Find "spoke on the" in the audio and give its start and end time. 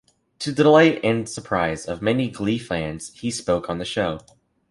3.29-3.85